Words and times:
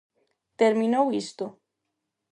Terminou 0.61 1.05
isto. 1.23 1.45